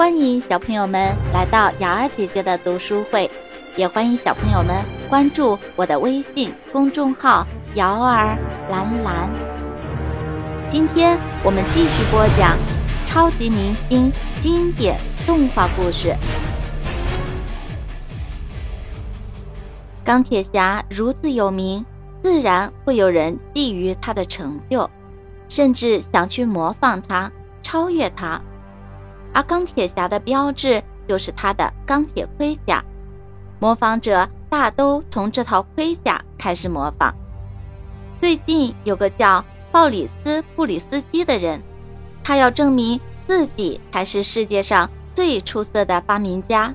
[0.00, 3.30] 欢迎小朋友们来到瑶儿姐姐的读书会，
[3.76, 8.34] 也欢迎小朋友们关注我的微信公众号“瑶儿
[8.70, 9.28] 蓝蓝”。
[10.72, 12.56] 今天我们继续播讲
[13.04, 16.16] 超级明星经典动画故事。
[20.02, 21.84] 钢铁侠如此有名，
[22.22, 24.88] 自然会有人觊觎他的成就，
[25.50, 27.30] 甚至想去模仿他、
[27.60, 28.40] 超越他。
[29.32, 32.84] 而钢铁侠的标志就是他的钢铁盔甲，
[33.58, 37.14] 模仿者大都从这套盔甲开始模仿。
[38.20, 41.62] 最近有个叫鲍里斯·布里斯基的人，
[42.22, 46.74] 他要证明自己才是世界上最出色的发明家。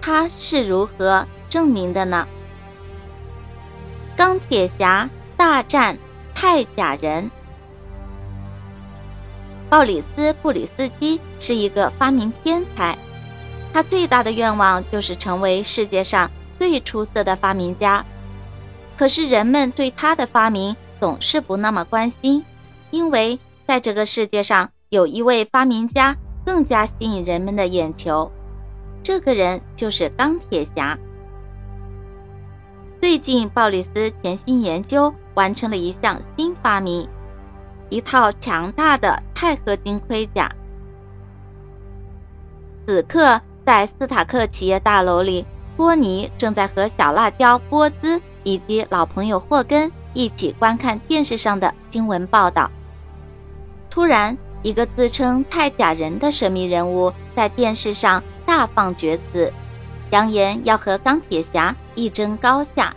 [0.00, 2.26] 他是如何证明的呢？
[4.16, 5.96] 钢铁侠大战
[6.34, 7.30] 钛甲人。
[9.72, 12.98] 鲍里斯·布里斯基是一个发明天才，
[13.72, 18.04] 他最大的愿望就是成为世界上最出色的发明家。
[18.98, 22.44] 可是人们对他的发明总是不那么关心，
[22.90, 28.30] 因为在这个世界上有一位发明家更加吸引人们的眼球，
[29.02, 30.98] 这个人就是钢铁侠。
[33.00, 37.08] 最近，鲍里斯潜心研究，完成了一项新发明。
[37.92, 40.50] 一套强大的钛合金盔甲。
[42.86, 45.44] 此刻，在斯塔克企业大楼里，
[45.76, 52.70] 托尼正在和小辣椒波兹以及老朋友霍根一起观看电视上的新闻报道。
[53.90, 59.52] 突然，一个自称钛甲人的神秘人物在电视上大放厥词，
[60.08, 62.96] 扬言要和钢铁侠一争高下。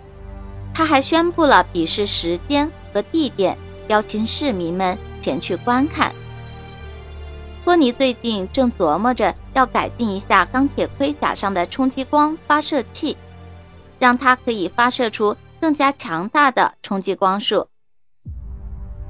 [0.74, 3.58] 他还宣布了比试时间和地点。
[3.88, 6.14] 邀请市民们前去观看。
[7.64, 13.18] 托尼最近正琢磨着要改进一下钢铁盔甲上的冲击光发射器，
[13.98, 17.68] 让它可以发射出更加强大的冲击光束。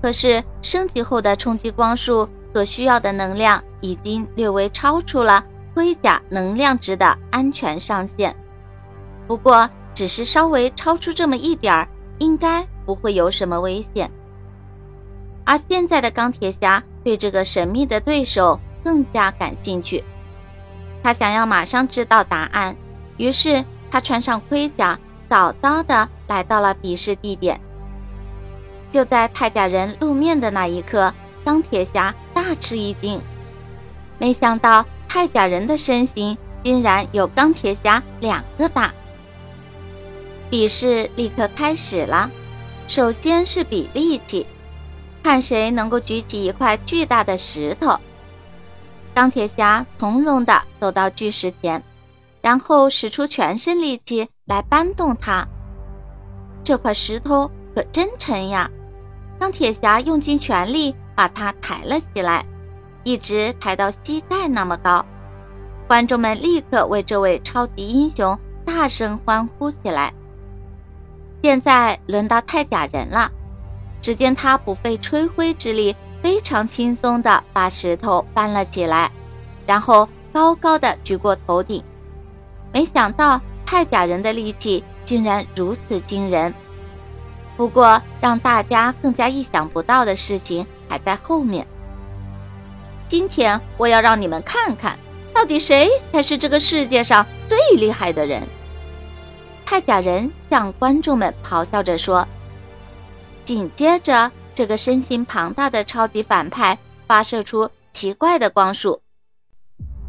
[0.01, 5.43] 可是升级后的冲击光束所需要的能量已经略微超出了
[5.73, 8.35] 盔甲能量值的安全上限。
[9.27, 11.87] 不过，只是稍微超出这么一点儿，
[12.19, 14.11] 应该不会有什么危险。
[15.45, 20.03] 而现在的钢铁侠对这个神秘的对手更加感兴趣，
[21.03, 22.75] 他想要马上知道答案，
[23.17, 27.61] 于是他穿上盔甲，早早的来到了比试地点。
[28.91, 31.13] 就在太甲人露面的那一刻，
[31.43, 33.21] 钢铁侠大吃一惊，
[34.17, 38.93] 没想到太甲人的身形竟然有钢铁侠两个大。
[40.49, 42.31] 比试立刻开始了，
[42.87, 44.47] 首先是比力气。
[45.25, 47.99] 看谁能够举起一块巨大的石头。
[49.15, 51.81] 钢铁侠从容地走到巨石前，
[52.43, 55.47] 然后使出全身力气来搬动它。
[56.63, 58.69] 这块石头可真沉呀！
[59.39, 62.45] 钢铁侠用尽全力把它抬了起来，
[63.03, 65.03] 一直抬到膝盖那么高。
[65.87, 70.13] 观众们立刻为这位超级英雄大声欢呼起来。
[71.41, 73.31] 现在轮到泰甲人了。
[74.05, 79.11] 只见他不费吹灰之力，非常轻松地把石头搬了起来，
[79.65, 81.83] 然后高高的举过头顶。
[82.71, 86.53] 没想到钛甲人的力气竟然如此惊人。
[87.57, 91.65] 不过，让大家更加意想不到的事情还在后面。
[93.07, 94.99] 今天我要让你们看看，
[95.33, 98.43] 到底谁才是这个世界上最厉害的人。
[99.65, 102.27] 钛甲人向观众们咆哮着说。
[103.45, 109.01] 紧接着，这个身形庞大的超级反派发射出奇怪的光束。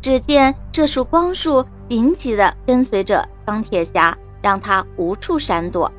[0.01, 5.93] 只见这束光束紧紧地跟随着钢铁侠，让他无处闪躲。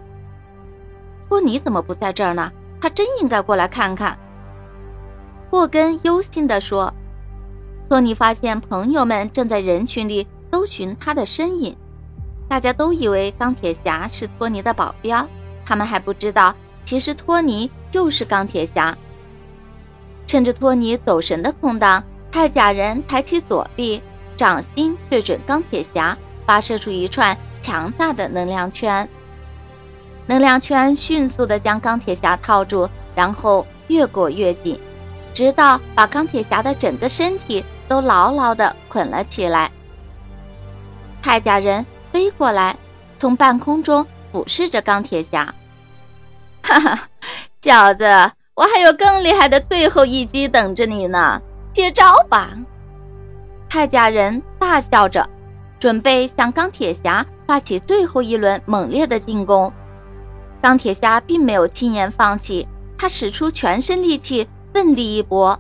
[1.29, 2.51] 托尼怎么不在这儿呢？
[2.81, 4.17] 他真应该过来看看。
[5.51, 6.93] 霍根忧心地说。
[7.89, 11.77] 托尼发现朋友们正在人群里搜寻他的身影，
[12.49, 15.27] 大家都以为钢铁侠是托尼的保镖，
[15.65, 16.55] 他们还不知道。
[16.87, 18.97] 其实托尼就是钢铁侠。
[20.25, 22.01] 趁着托尼走神的空档，
[22.31, 24.01] 钛甲人抬起左臂，
[24.37, 29.09] 掌心对准钢铁侠，发射出一串强大的能量圈。
[30.27, 34.79] 能量圈迅速地将钢铁侠套住，然后越裹越紧，
[35.33, 39.69] 直到把钢铁侠的整个身体都牢牢地捆了起来。
[41.21, 42.77] 钛甲人飞过来，
[43.19, 45.53] 从半空中俯视着钢铁侠。
[46.67, 47.07] 哈哈，
[47.61, 48.03] 小子，
[48.53, 51.41] 我还有更厉害的最后一击等着你呢！
[51.71, 52.49] 接招吧！
[53.69, 55.29] 太甲人大笑着，
[55.79, 59.71] 准备向钢铁侠发起最后一轮猛烈的进攻。
[60.61, 62.67] 钢铁侠并没有轻言放弃，
[62.97, 65.57] 他使出全身力气，奋力一搏，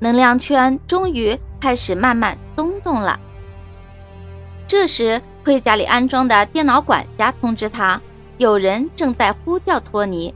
[0.00, 3.18] 能量圈终于开始慢慢松动了。
[4.66, 8.02] 这时，盔甲里安装的电脑管家通知他，
[8.40, 10.34] 有人正在呼叫托尼。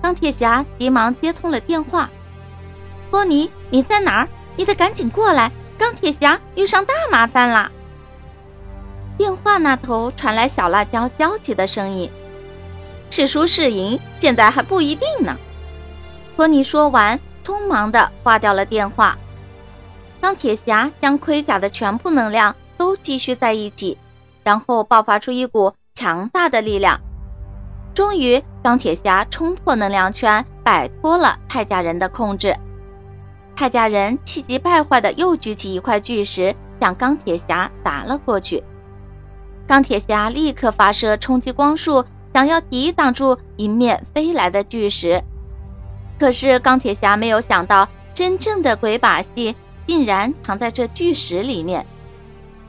[0.00, 2.08] 钢铁侠急忙接通了电话
[3.10, 4.28] ：“托尼，你在哪儿？
[4.54, 5.50] 你得赶紧过来！
[5.76, 7.72] 钢铁侠遇上大麻烦了。”
[9.18, 12.08] 电话那头传来小辣椒焦急的声音。
[13.10, 15.36] 是输是赢，现在还不一定呢。
[16.36, 19.18] 托尼说完，匆忙地挂掉了电话。
[20.20, 23.98] 钢铁侠将盔甲的全部能量都积蓄在一起，
[24.44, 27.00] 然后爆发出一股强大的力量。
[27.94, 32.56] 终于，钢铁侠冲破能量圈，摆脱了泰迦人的控制。
[33.56, 38.62] 泰迦人气急败坏地又举起一块巨石，向钢铁侠砸了过去。
[39.66, 42.04] 钢铁侠立刻发射冲击光束。
[42.34, 45.24] 想要抵挡住迎面飞来的巨石，
[46.20, 49.56] 可是钢铁侠没有想到，真正的鬼把戏
[49.88, 51.84] 竟然藏在这巨石里面。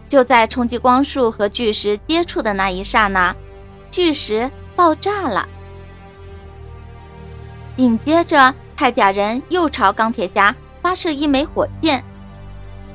[0.08, 3.36] 就在冲击光束和巨石接触的那一刹那，
[3.92, 4.50] 巨石
[4.80, 5.46] 爆炸了。
[7.76, 12.02] 紧接着，铠甲人又朝钢铁侠发射一枚火箭。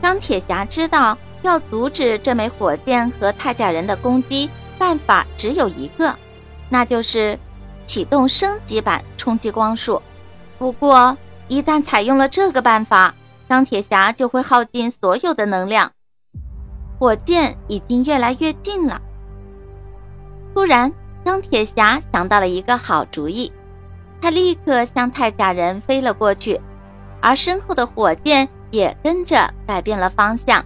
[0.00, 4.48] 钢铁侠知道，要阻止这枚火箭和铠甲人的攻击，
[4.78, 6.16] 办法只有一个。
[6.70, 7.38] 那就是
[7.84, 10.00] 启动升级版冲击光束。
[10.58, 13.14] 不过，一旦采用了这个办法，
[13.46, 15.92] 钢铁侠就会耗尽所有的能量。
[16.98, 19.02] 火箭已经越来越近了。
[20.54, 20.90] 突然，
[21.24, 23.52] 钢铁侠想到了一个好主意，
[24.20, 26.60] 他立刻向太甲人飞了过去，
[27.20, 30.64] 而身后的火箭也跟着改变了方向。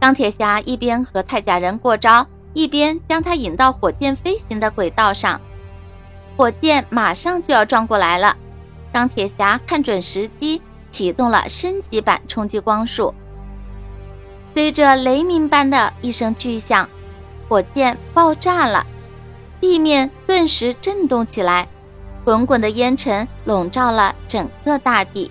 [0.00, 2.26] 钢铁侠一边和太甲人过招。
[2.54, 5.40] 一边将他引到火箭飞行的轨道上，
[6.36, 8.36] 火箭马上就要撞过来了。
[8.92, 10.60] 钢铁侠看准时机，
[10.90, 13.14] 启动了升级版冲击光束。
[14.52, 16.90] 随着雷鸣般的一声巨响，
[17.48, 18.86] 火箭爆炸了，
[19.62, 21.68] 地面顿时震动起来，
[22.24, 25.30] 滚滚的烟尘笼罩了整个大地。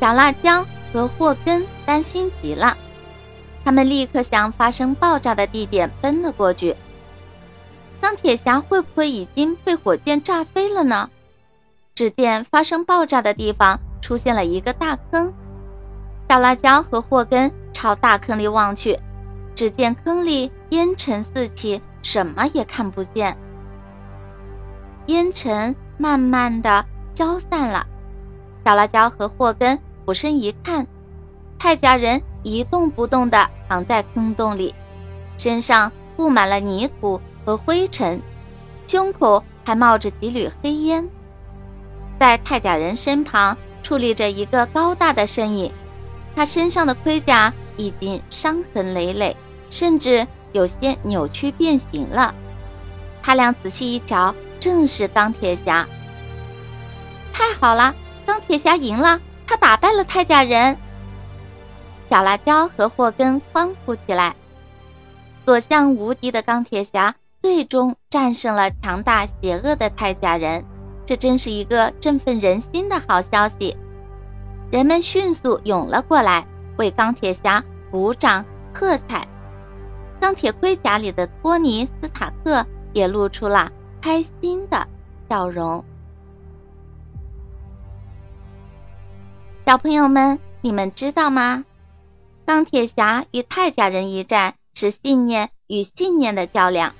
[0.00, 2.78] 小辣椒和霍根担心极了。
[3.64, 6.76] 他们立刻向发生爆炸的地点奔了过去。
[8.00, 11.10] 钢铁侠会不会已经被火箭炸飞了呢？
[11.96, 15.34] 只见发生爆炸的地方出现了一个大坑。
[16.28, 19.00] 小辣椒和霍根朝大坑里望去，
[19.56, 23.36] 只见坑里烟尘四起，什么也看不见。
[25.06, 26.86] 烟尘慢慢的
[27.16, 27.88] 消散了。
[28.64, 30.86] 小辣椒和霍根俯身一看，
[31.58, 32.22] 泰迦人。
[32.46, 34.74] 一动不动地躺在坑洞里，
[35.38, 38.20] 身上布满了泥土和灰尘，
[38.86, 41.08] 胸口还冒着几缕黑烟。
[42.20, 45.72] 在太甲人身旁矗立着一个高大的身影，
[46.36, 49.38] 他身上的盔甲已经伤痕累累，
[49.70, 52.32] 甚至有些扭曲变形了。
[53.22, 55.88] 他俩仔细一瞧，正是钢铁侠。
[57.32, 60.78] 太好了，钢铁侠赢了，他打败了太甲人。
[62.08, 64.36] 小辣椒和霍根欢呼起来。
[65.44, 70.64] 所向无敌的钢铁侠最终战胜了强大邪恶的太甲人，
[71.04, 73.76] 这真是一个振奋人心的好消息。
[74.70, 76.46] 人们迅速涌了过来，
[76.76, 79.26] 为钢铁侠鼓掌喝彩。
[80.24, 82.64] 钢铁盔甲里的托尼·斯塔克
[82.94, 84.88] 也露出了开心的
[85.28, 85.84] 笑容。
[89.66, 91.66] 小朋友们，你们知道吗？
[92.46, 96.94] 钢铁侠与铠甲人一战是信念与信念的较量，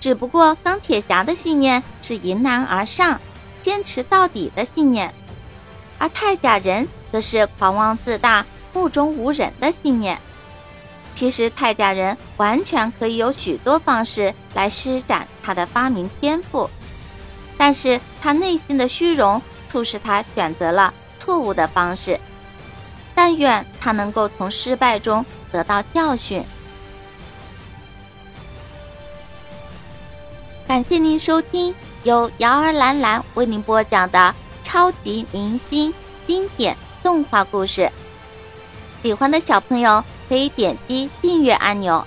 [0.00, 3.20] 只不过钢铁侠的信念是迎难而上、
[3.62, 5.12] 坚持到底的信念，
[5.98, 10.18] 而铠甲人则是狂妄自大、目中无人的信念。
[11.16, 16.70] 其实泰甲人完全可以有许多方式来施展他的发明天赋，
[17.56, 22.20] 但是他内心的虚荣促使他选择了错误的方式。
[23.14, 26.44] 但愿他能够从失败中得到教训。
[30.68, 35.94] 感谢您收听由瑶儿兰兰为您播讲的超级明星
[36.26, 37.90] 经典动画故事。
[39.02, 42.06] 喜欢的小朋友可以点击订阅按钮。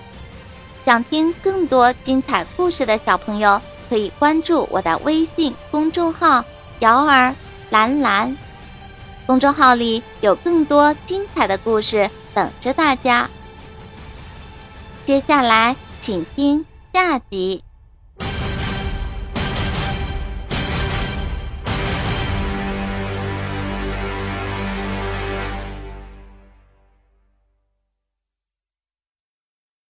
[0.86, 6.44] 想听更多精彩故事的小朋友可以关注我的微信公众号
[6.80, 7.36] “瑶儿
[7.70, 8.36] 蓝蓝”。
[9.28, 13.30] 公众号里有更多精彩的故事等着大家。
[15.06, 17.64] 接下来，请听下集。